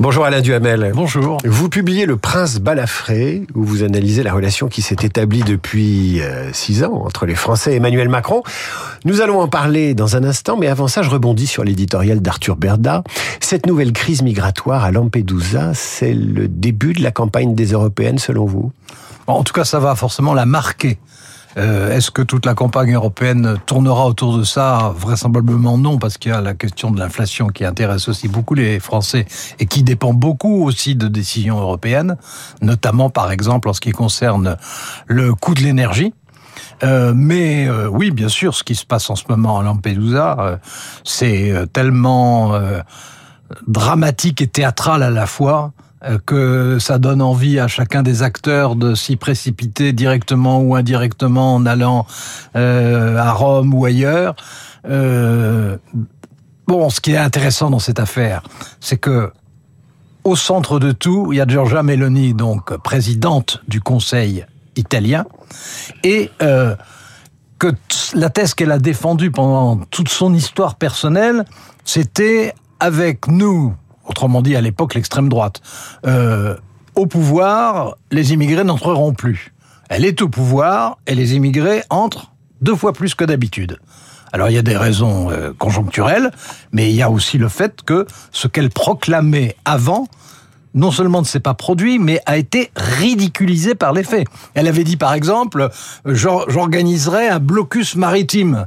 [0.00, 0.90] Bonjour Alain Duhamel.
[0.92, 1.38] Bonjour.
[1.44, 6.52] Vous publiez Le Prince Balafré, où vous analysez la relation qui s'est établie depuis euh,
[6.52, 8.42] six ans entre les Français et Emmanuel Macron.
[9.04, 12.56] Nous allons en parler dans un instant, mais avant ça, je rebondis sur l'éditorial d'Arthur
[12.56, 13.04] Berda.
[13.38, 18.46] Cette nouvelle crise migratoire à Lampedusa, c'est le début de la campagne des Européennes, selon
[18.46, 18.72] vous?
[19.28, 20.98] En tout cas, ça va forcément la marquer.
[21.56, 26.32] Euh, Est-ce que toute la campagne européenne tournera autour de ça Vraisemblablement non, parce qu'il
[26.32, 29.26] y a la question de l'inflation qui intéresse aussi beaucoup les Français
[29.58, 32.16] et qui dépend beaucoup aussi de décisions européennes,
[32.60, 34.56] notamment par exemple en ce qui concerne
[35.06, 36.12] le coût de l'énergie.
[36.82, 40.36] Euh, mais euh, oui, bien sûr, ce qui se passe en ce moment à Lampedusa,
[40.38, 40.56] euh,
[41.04, 42.80] c'est euh, tellement euh,
[43.68, 45.72] dramatique et théâtral à la fois
[46.26, 51.66] que ça donne envie à chacun des acteurs de s'y précipiter directement ou indirectement en
[51.66, 52.06] allant
[52.56, 54.34] euh, à Rome ou ailleurs.
[54.88, 55.76] Euh,
[56.66, 58.42] bon, ce qui est intéressant dans cette affaire,
[58.80, 59.32] c'est que
[60.24, 65.26] au centre de tout, il y a Giorgia Meloni, donc présidente du Conseil italien,
[66.02, 66.74] et euh,
[67.58, 67.68] que
[68.14, 71.44] la thèse qu'elle a défendue pendant toute son histoire personnelle,
[71.84, 73.74] c'était avec nous,
[74.06, 75.60] autrement dit à l'époque l'extrême droite,
[76.06, 76.56] euh,
[76.94, 79.52] au pouvoir, les immigrés n'entreront plus.
[79.88, 83.78] Elle est au pouvoir et les immigrés entrent deux fois plus que d'habitude.
[84.32, 86.30] Alors il y a des raisons euh, conjoncturelles,
[86.72, 90.08] mais il y a aussi le fait que ce qu'elle proclamait avant
[90.74, 94.26] non seulement ne s'est pas produit, mais a été ridiculisé par les faits.
[94.54, 95.70] Elle avait dit par exemple,
[96.06, 98.66] euh, j'organiserai un blocus maritime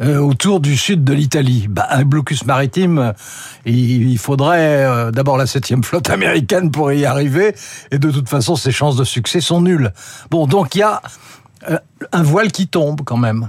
[0.00, 1.66] euh, autour du sud de l'Italie.
[1.68, 3.12] Bah, un blocus maritime, euh,
[3.66, 7.54] il, faudrait euh, d'abord la septième flotte américaine pour y arriver,
[7.90, 9.92] et de toute façon, ses chances de succès sont nulles.
[10.30, 11.02] Bon, donc il y a
[12.12, 13.48] un voile qui tombe quand même.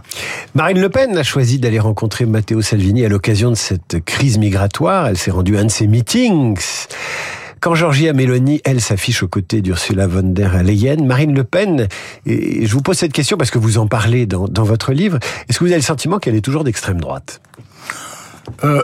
[0.56, 5.06] Marine Le Pen a choisi d'aller rencontrer Matteo Salvini à l'occasion de cette crise migratoire.
[5.06, 6.60] Elle s'est rendue à un de ses meetings.
[7.62, 11.88] Quand Georgia Meloni, elle, s'affiche aux côtés d'Ursula von der Leyen, Marine Le Pen,
[12.26, 15.20] et je vous pose cette question parce que vous en parlez dans, dans votre livre,
[15.48, 17.42] est-ce que vous avez le sentiment qu'elle est toujours d'extrême droite?
[18.64, 18.82] Euh,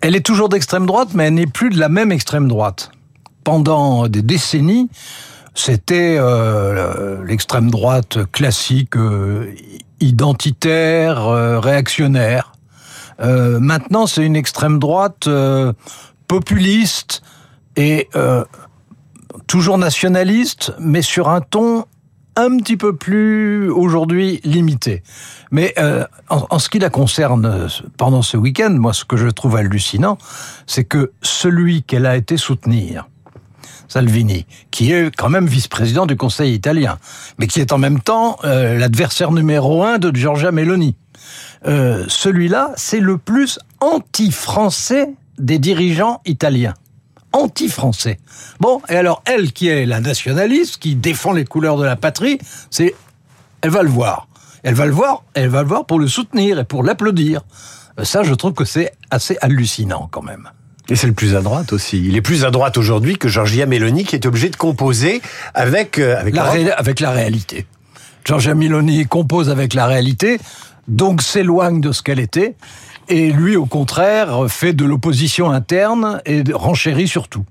[0.00, 2.90] Elle est toujours d'extrême droite, mais elle n'est plus de la même extrême droite.
[3.42, 4.88] Pendant des décennies,
[5.54, 9.52] c'était euh, l'extrême droite classique, euh,
[10.00, 11.26] identitaire,
[11.60, 12.52] réactionnaire.
[13.20, 15.28] Maintenant, c'est une extrême droite
[16.26, 17.22] populiste
[17.76, 18.44] et euh,
[19.46, 21.84] toujours nationaliste, mais sur un ton
[22.36, 25.02] un petit peu plus aujourd'hui limité.
[25.50, 29.56] Mais euh, en, ce qui la concerne pendant ce week-end, moi ce que je trouve
[29.56, 30.18] hallucinant,
[30.66, 33.08] c'est que celui qu'elle a été soutenir,
[33.88, 36.98] Salvini, qui est quand même vice-président du Conseil italien,
[37.38, 40.96] mais qui est en même temps euh, l'adversaire numéro un de Giorgia Meloni.
[41.66, 46.74] Euh, Celui-là, c'est le plus anti-français des dirigeants italiens.
[47.34, 48.18] Anti-français.
[48.60, 52.38] Bon, et alors elle, qui est la nationaliste, qui défend les couleurs de la patrie,
[52.70, 52.94] c'est,
[53.60, 54.28] elle va le voir.
[54.62, 57.42] Elle va le voir, elle va le voir pour le soutenir et pour l'applaudir.
[58.02, 60.48] Ça, je trouve que c'est assez hallucinant quand même.
[60.88, 61.98] Et c'est le plus à droite aussi.
[62.06, 65.22] Il est plus à droite aujourd'hui que Giorgia Meloni qui est obligé de composer
[65.54, 67.66] avec euh, avec la, ré avec la réalité.
[68.24, 70.38] Giorgia Meloni compose avec la réalité,
[70.88, 72.56] donc s'éloigne de ce qu'elle était,
[73.08, 77.44] et lui, au contraire, fait de l'opposition interne et renchérit sur tout.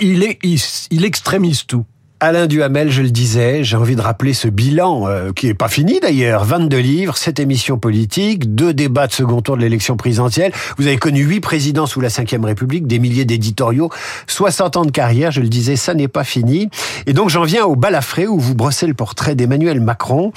[0.00, 1.84] Il, est, il, il extrémise tout.
[2.18, 5.68] Alain Duhamel, je le disais, j'ai envie de rappeler ce bilan, euh, qui est pas
[5.68, 6.44] fini d'ailleurs.
[6.46, 10.50] 22 livres, 7 émissions politiques, deux débats de second tour de l'élection présidentielle.
[10.78, 13.90] Vous avez connu 8 présidents sous la Ve République, des milliers d'éditoriaux,
[14.28, 16.70] 60 ans de carrière, je le disais, ça n'est pas fini.
[17.08, 20.32] Et donc j'en viens au balafré où vous brossez le portrait d'Emmanuel Macron.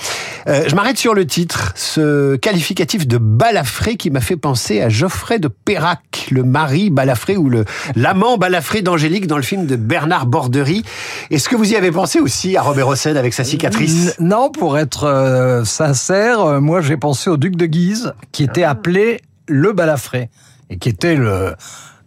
[0.47, 4.87] Euh, je m'arrête sur le titre, ce qualificatif de balafré qui m'a fait penser à
[4.87, 7.65] Geoffrey de Perrac, le mari balafré ou le
[7.95, 10.83] l'amant balafré d'Angélique dans le film de Bernard Borderie.
[11.31, 14.15] Est-ce que vous y avez pensé aussi à Robert Hossein avec sa cicatrice?
[14.19, 18.63] Non, pour être euh, sincère, euh, moi j'ai pensé au duc de Guise, qui était
[18.63, 18.71] ah.
[18.71, 20.29] appelé le balafré,
[20.69, 21.55] et qui était le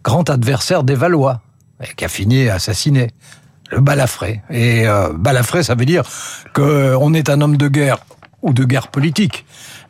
[0.05, 1.41] grand adversaire des Valois,
[1.81, 3.09] et qui a fini assassiné.
[3.79, 4.41] Balafré.
[4.49, 6.03] Et euh, balafré, ça veut dire
[6.53, 7.99] qu'on est un homme de guerre
[8.41, 9.45] ou de guerre politique,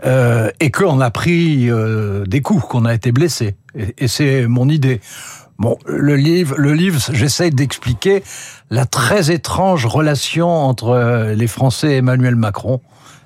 [0.05, 3.55] euh, et qu'on a pris euh, des coups, qu'on a été blessé.
[3.75, 5.01] Et, et c'est mon idée.
[5.57, 8.23] Bon, le livre, le livre, j'essaye d'expliquer
[8.69, 12.81] la très étrange relation entre les Français et Emmanuel Macron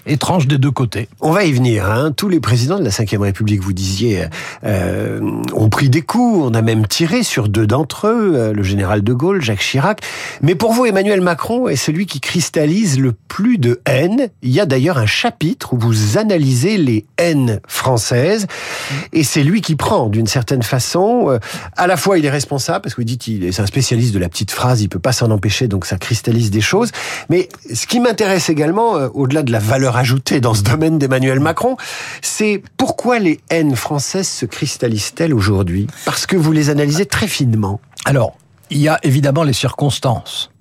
[0.07, 1.07] étrange des deux côtés.
[1.21, 1.89] On va y venir.
[1.89, 2.11] Hein.
[2.15, 4.25] Tous les présidents de la Ve République, vous disiez,
[4.63, 5.19] euh,
[5.53, 6.45] ont pris des coups.
[6.45, 10.01] On a même tiré sur deux d'entre eux, euh, le général de Gaulle, Jacques Chirac.
[10.41, 14.29] Mais pour vous, Emmanuel Macron est celui qui cristallise le plus de haine.
[14.41, 18.47] Il y a d'ailleurs un chapitre où vous analysez les haines françaises.
[19.13, 21.29] Et c'est lui qui prend, d'une certaine façon.
[21.29, 21.39] Euh,
[21.75, 24.19] à la fois, il est responsable, parce que vous dites qu'il est un spécialiste de
[24.19, 26.91] la petite phrase, il peut pas s'en empêcher, donc ça cristallise des choses.
[27.29, 31.77] Mais ce qui m'intéresse également, au-delà de la valeur ajouter dans ce domaine d'Emmanuel Macron,
[32.21, 35.87] c'est pourquoi les haines françaises se cristallisent-elles aujourd'hui?
[36.05, 37.79] Parce que vous les analysez très finement.
[38.05, 38.37] Alors,
[38.69, 40.51] il y a évidemment les circonstances.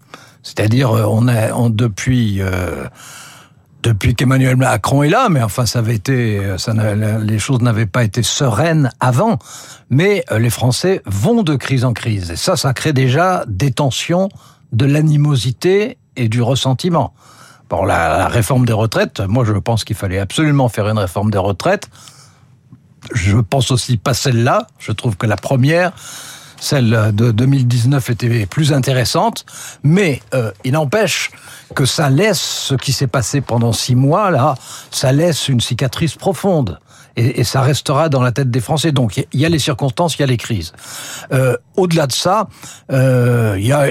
[0.42, 2.86] C'est-à-dire, euh, on a on, depuis euh,
[3.82, 8.04] depuis qu'Emmanuel Macron est là, mais enfin, ça avait été, ça les choses n'avaient pas
[8.04, 9.38] été sereines avant.
[9.90, 13.70] Mais euh, les Français vont de crise en crise, et ça, ça crée déjà des
[13.70, 14.28] tensions,
[14.72, 17.14] de l'animosité et du ressentiment.
[17.68, 21.38] Pour la, réforme des retraites, moi je pense qu'il fallait absolument faire une réforme des
[21.38, 21.88] retraites.
[23.12, 24.66] Je pense aussi pas celle-là.
[24.78, 25.92] Je trouve que la première,
[26.60, 29.44] celle de 2019 était plus intéressante,
[29.82, 31.30] mais euh, il n'empêche
[31.74, 34.54] que ça laisse ce qui s'est passé pendant six mois là,
[34.90, 36.78] ça laisse une cicatrice profonde.
[37.18, 38.92] Et, ça restera dans la tête des Français.
[38.92, 40.72] Donc il y a les circonstances, il y a les crises.
[41.32, 42.48] Euh, Au-delà de ça,
[42.92, 43.90] euh, il y a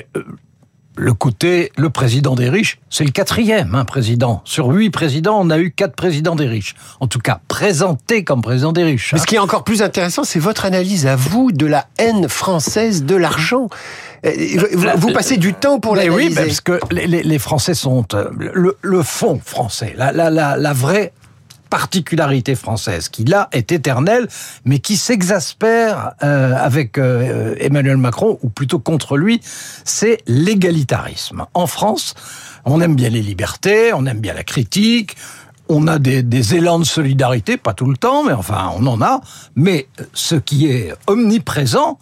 [0.97, 4.41] le côté, le président des riches, c'est le quatrième hein, président.
[4.45, 6.75] Sur huit présidents, on a eu quatre présidents des riches.
[6.99, 9.13] En tout cas, présenté comme président des riches.
[9.13, 12.29] Mais ce qui est encore plus intéressant, c'est votre analyse à vous de la haine
[12.29, 13.69] française de l'argent.
[14.25, 14.31] Euh,
[14.95, 16.29] vous, passez du temps pour l'analyser.
[16.29, 18.29] Oui, parce que les, Français sont euh,
[18.81, 21.13] le, fond français, la, la, la, la vraie
[21.69, 24.27] particularité française qui là est éternelle,
[24.65, 29.41] mais qui s'exaspère euh, avec euh, Emmanuel Macron, ou plutôt contre lui,
[29.83, 31.45] c'est l'égalitarisme.
[31.53, 32.13] En France,
[32.65, 35.15] on aime bien les libertés, on aime bien la critique,
[35.67, 39.01] on a des, des, élans de solidarité, pas tout le temps, mais enfin on en
[39.01, 39.21] a,
[39.55, 41.97] mais ce qui est omniprésent,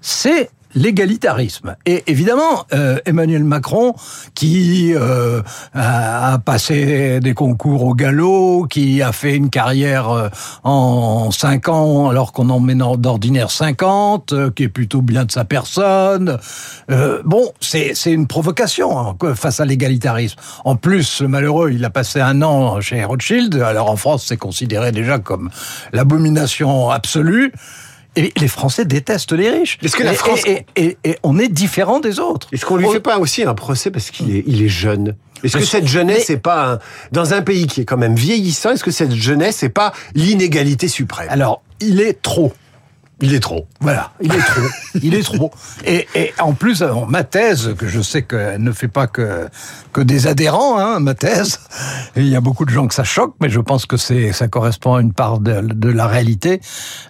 [0.00, 1.76] c'est l'égalitarisme.
[1.86, 3.94] Et évidemment, euh, Emmanuel Macron,
[4.34, 5.42] qui euh,
[5.74, 10.28] a passé des concours au galop, qui a fait une carrière euh,
[10.64, 15.44] en 5 ans alors qu'on en met d'ordinaire 50, qui est plutôt bien de sa
[15.44, 16.38] personne.
[17.24, 20.38] bon, c'est une provocation hein, face à l'égalitarisme.
[20.64, 23.56] En plus, malheureux, il a passé un an chez Rothschild.
[23.56, 25.50] Alors en France, c'est considéré déjà comme
[25.92, 27.52] l'abomination absolue.
[28.16, 29.78] Et les Français détestent les riches.
[29.82, 30.40] Est-ce que la France...
[30.46, 32.48] et, et, et, on est différent des autres.
[32.52, 35.16] Est-ce qu'on lui fait pas aussi un procès parce qu'il est, il est jeune?
[35.42, 36.78] Est-ce que cette jeunesse n'est pas
[37.10, 40.88] dans un pays qui est quand même vieillissant Est-ce que cette jeunesse n'est pas l'inégalité
[40.88, 41.26] suprême?
[41.30, 42.52] Alors, il est trop.
[43.22, 43.68] Il est trop.
[43.80, 44.60] Voilà, il est trop.
[45.02, 45.52] il est trop.
[45.84, 49.48] Et, et, en plus, ma thèse, que je sais qu'elle ne fait pas que,
[49.92, 51.60] que des adhérents, hein, ma thèse,
[52.16, 54.48] il y a beaucoup de gens que ça choque, mais je pense que c'est ça
[54.48, 56.60] correspond à une part de, de la réalité,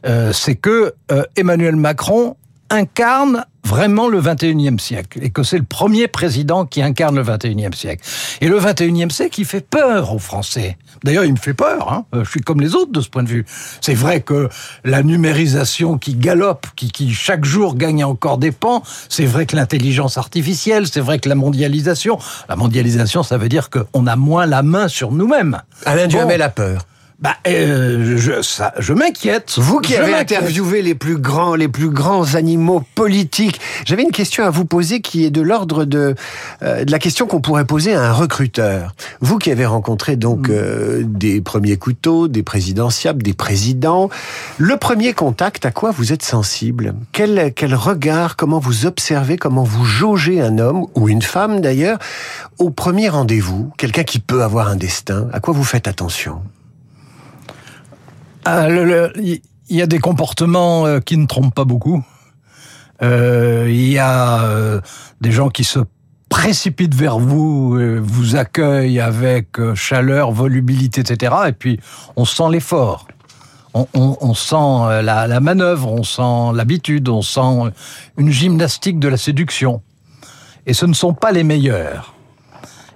[0.07, 2.37] euh, c'est que euh, Emmanuel Macron
[2.73, 7.75] incarne vraiment le 21e siècle et que c'est le premier président qui incarne le 21e
[7.75, 8.05] siècle.
[8.41, 10.77] Et le 21e siècle, il fait peur aux Français.
[11.05, 11.93] D'ailleurs, il me fait peur.
[11.93, 12.05] Hein.
[12.13, 13.45] Je suis comme les autres de ce point de vue.
[13.81, 14.49] C'est vrai que
[14.85, 19.55] la numérisation qui galope, qui, qui chaque jour gagne encore des pans, c'est vrai que
[19.55, 24.47] l'intelligence artificielle, c'est vrai que la mondialisation, la mondialisation, ça veut dire qu'on a moins
[24.47, 25.61] la main sur nous-mêmes.
[25.85, 26.45] Alain Duhamel bon.
[26.45, 26.87] a peur.
[27.23, 29.55] Bah, euh, je, ça, je m'inquiète.
[29.57, 34.43] Vous qui avez interviewé les plus grands, les plus grands animaux politiques, j'avais une question
[34.45, 36.17] à vous poser qui est de l'ordre de,
[36.65, 38.93] euh, de la question qu'on pourrait poser à un recruteur.
[39.21, 40.53] Vous qui avez rencontré donc mm.
[40.53, 44.11] euh, des premiers couteaux, des présidentiables, des présidents,
[44.59, 46.93] le premier contact, à quoi vous êtes sensible?
[47.13, 52.01] Quel, quel regard, comment vous observez, comment vous jaugez un homme ou une femme d'ailleurs
[52.59, 56.43] au premier rendez-vous, quelqu'un qui peut avoir un destin, à quoi vous faites attention?
[58.47, 62.05] Il y a des comportements euh, qui ne trompent pas beaucoup.
[63.03, 64.81] Euh, il y a euh,
[65.21, 65.81] des gens qui se
[66.29, 71.35] précipitent vers vous, vous accueillent avec chaleur, volubilité, etc.
[71.49, 71.79] Et puis
[72.17, 73.07] on sent l'effort.
[73.75, 77.73] On, sent la, manœuvre, on sent l'habitude, on sent
[78.17, 79.83] une gymnastique de la séduction.
[80.67, 82.15] Et ce ne sont pas les meilleurs.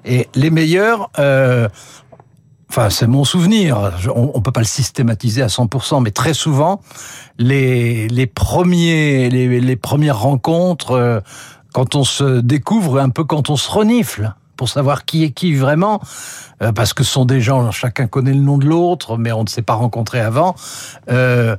[0.07, 1.69] Et les meilleurs, euh,
[2.69, 3.93] Enfin, c'est mon souvenir.
[4.15, 6.81] On, on peut pas le systématiser à 100%, mais très souvent,
[7.39, 11.21] les, les premiers, les, les premières rencontres, euh,
[11.73, 15.55] quand on se découvre, un peu quand on se renifle, pour savoir qui est qui
[15.55, 16.01] vraiment,
[16.63, 19.43] euh, parce que ce sont des gens, chacun connaît le nom de l'autre, mais on
[19.45, 20.55] ne s'est pas rencontré avant.
[21.11, 21.57] Euh,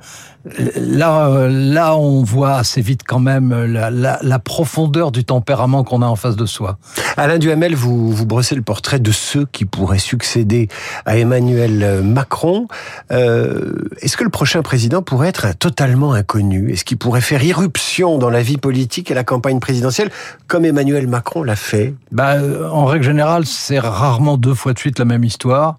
[0.78, 6.02] là, là, on voit assez vite quand même la, la, la profondeur du tempérament qu'on
[6.02, 6.78] a en face de soi.
[7.18, 10.70] Alain Duhamel, vous, vous brossez le portrait de ceux qui pourraient succéder
[11.06, 12.68] à Emmanuel Macron.
[13.12, 16.72] Euh, Est-ce que le prochain président pourrait être un totalement inconnu?
[16.72, 20.12] Est-ce qu'il pourrait faire irruption dans la vie politique et la campagne présidentielle
[20.48, 21.94] comme Emmanuel Macron l'a fait?
[22.14, 22.36] Bah,
[22.72, 25.78] En règle générale, c'est rarement deux fois de suite la même histoire.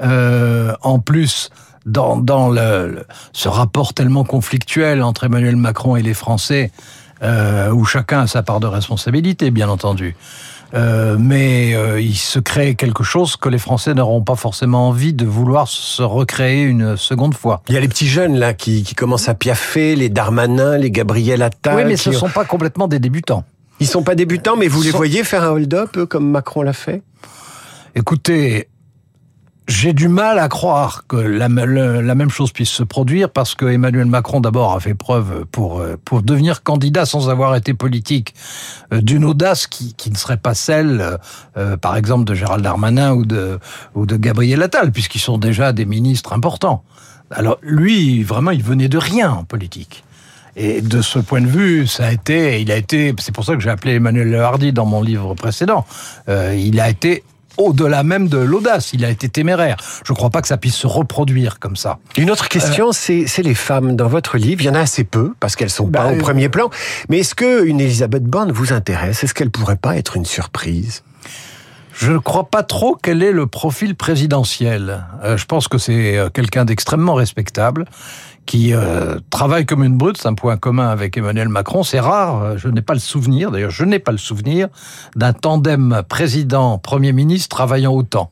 [0.00, 1.50] Euh, en plus,
[1.86, 6.70] dans, dans le, ce rapport tellement conflictuel entre Emmanuel Macron et les Français,
[7.22, 10.14] euh, où chacun a sa part de responsabilité, bien entendu.
[10.74, 15.14] Euh, mais euh, il se crée quelque chose que les Français n'auront pas forcément envie
[15.14, 17.62] de vouloir se recréer une seconde fois.
[17.68, 20.90] Il y a les petits jeunes là qui, qui commencent à piaffer, les Darmanin, les
[20.90, 21.76] Gabriel Attal.
[21.76, 23.44] Oui, mais ce ne sont pas complètement des débutants.
[23.80, 27.02] Ils sont pas débutants, mais vous les voyez faire un hold-up comme Macron l'a fait?
[27.98, 28.68] Écoutez,
[29.66, 34.06] j'ai du mal à croire que la, même chose puisse se produire parce que Emmanuel
[34.06, 38.34] Macron d'abord a fait preuve pour pour devenir candidat sans avoir été politique
[38.92, 41.18] d'une audace qui, qui, ne serait pas celle,
[41.56, 43.58] euh, par exemple, de Gérald Darmanin ou de
[43.96, 46.84] ou de Gabriel Attal puisqu'ils sont déjà des ministres importants.
[47.32, 50.04] Alors lui, vraiment, il venait de rien en politique.
[50.54, 53.54] Et de ce point de vue, ça a été, il a été, c'est pour ça
[53.54, 55.84] que j'ai appelé Emmanuel Hardy dans mon livre précédent.
[56.28, 57.24] Euh, il a été
[57.58, 58.92] au-delà même de l'audace.
[58.92, 59.76] Il a été téméraire.
[60.04, 61.98] Je ne crois pas que ça puisse se reproduire comme ça.
[62.16, 63.24] Une autre question, euh...
[63.26, 63.96] c'est les femmes.
[63.96, 66.16] Dans votre livre, il y en a assez peu, parce qu'elles sont bah, pas au
[66.16, 66.70] premier plan.
[67.08, 69.24] Mais est-ce qu'une Elisabeth Borne vous intéresse?
[69.24, 71.02] Est-ce qu'elle pourrait pas être une surprise?
[71.98, 75.04] Je ne crois pas trop quel est le profil présidentiel.
[75.24, 77.86] Euh, je pense que c'est quelqu'un d'extrêmement respectable
[78.46, 81.82] qui euh, travaille comme une brute, c'est un point commun avec Emmanuel Macron.
[81.82, 84.68] C'est rare, je n'ai pas le souvenir, d'ailleurs je n'ai pas le souvenir,
[85.16, 88.30] d'un tandem président-premier ministre travaillant autant.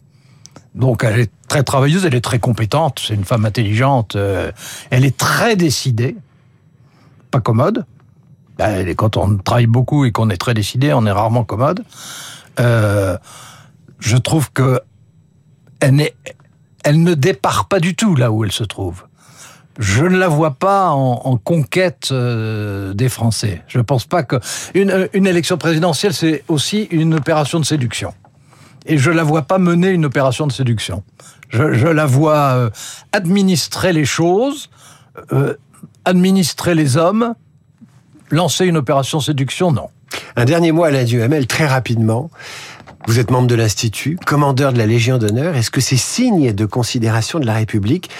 [0.76, 4.52] Donc elle est très travailleuse, elle est très compétente, c'est une femme intelligente, euh,
[4.90, 6.16] elle est très décidée,
[7.32, 7.84] pas commode.
[8.58, 11.82] Ben, quand on travaille beaucoup et qu'on est très décidé, on est rarement commode.
[12.60, 13.18] Euh,
[13.98, 14.80] je trouve que
[15.80, 19.04] elle, ne départ pas du tout là où elle se trouve
[19.78, 23.62] je ne la vois pas en, conquête euh, des Français.
[23.68, 24.36] Je ne pense pas que
[24.72, 28.14] une, une élection présidentielle c'est aussi une opération de séduction.
[28.86, 31.02] Et je la vois pas mener une opération de séduction.
[31.50, 32.70] Je, la vois euh,
[33.12, 34.70] administrer les choses,
[35.32, 35.54] euh,
[36.04, 37.34] administrer les hommes,
[38.30, 39.88] lancer une opération séduction, non.
[40.36, 42.30] Un dernier mot à la Duhamel, très rapidement.
[43.06, 45.54] Vous êtes membre de l'Institut, commandeur de la Légion d'honneur.
[45.54, 48.10] Est-ce que ces signes de considération de la République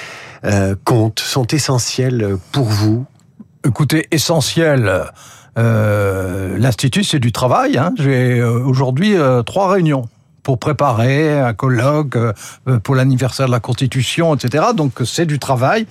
[0.45, 3.05] euh, comptent, sont essentiels pour vous?
[3.67, 5.03] Écoutez, essentiel.
[5.59, 7.79] Euh, L'Institut, c'est du travail.
[7.79, 7.93] Hein.
[7.97, 10.09] J'ai euh, aujourd'hui euh, trois réunions
[10.45, 12.17] pour préparer un colloque
[12.85, 14.67] pour l'anniversaire de la Constitution, etc.
[14.77, 15.89] Donc c'est du travail.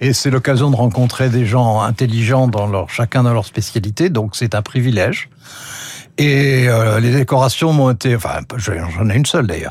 [0.00, 4.36] Et c'est l'occasion de rencontrer des gens intelligents dans leur, chacun dans leur spécialité, donc
[4.36, 5.28] c'est un privilège.
[6.18, 9.70] Et euh, les décorations m'ont été, enfin, j'en ai une seule d'ailleurs,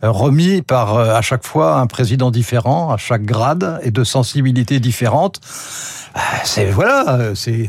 [0.00, 4.78] remis par euh, à chaque fois un président différent, à chaque grade et de sensibilité
[4.78, 5.40] différente.
[6.44, 7.68] C'est voilà, c'est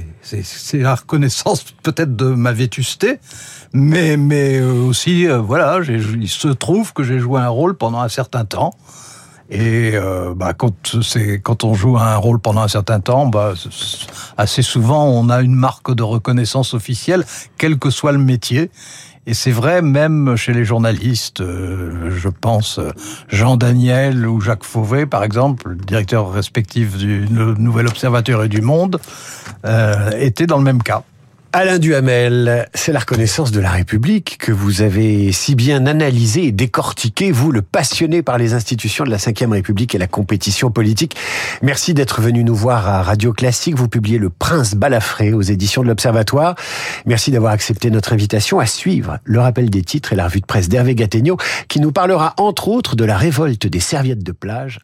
[0.73, 3.19] la reconnaissance peut-être de ma vétusté,
[3.73, 8.09] mais mais aussi euh, voilà, il se trouve que j'ai joué un rôle pendant un
[8.09, 8.75] certain temps.
[9.51, 10.95] Et euh, bah, quand,
[11.43, 13.53] quand on joue un rôle pendant un certain temps, bah,
[14.37, 17.25] assez souvent on a une marque de reconnaissance officielle,
[17.57, 18.69] quel que soit le métier.
[19.25, 22.79] Et c'est vrai même chez les journalistes, euh, je pense
[23.27, 28.99] Jean Daniel ou Jacques Fauvet, par exemple, directeur respectif du Nouvel Observateur et du Monde,
[29.65, 31.03] euh, étaient dans le même cas.
[31.51, 36.51] Alain Duhamel, c'est la reconnaissance de la République que vous avez si bien analysé et
[36.51, 41.15] décortiqué, vous le passionné par les institutions de la Ve République et la compétition politique.
[41.63, 43.75] Merci d'être venu nous voir à Radio Classique.
[43.75, 46.53] Vous publiez Le Prince Balafré aux éditions de l'Observatoire.
[47.07, 50.45] Merci d'avoir accepté notre invitation à suivre le rappel des titres et la revue de
[50.45, 51.37] presse d'Hervé Gattegno
[51.67, 54.81] qui nous parlera entre autres de la révolte des serviettes de plage